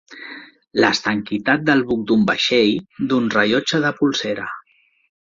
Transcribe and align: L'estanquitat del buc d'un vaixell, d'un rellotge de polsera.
L'estanquitat 0.83 1.67
del 1.69 1.85
buc 1.91 2.03
d'un 2.13 2.25
vaixell, 2.31 2.75
d'un 3.13 3.31
rellotge 3.39 3.87
de 3.89 3.97
polsera. 4.03 4.53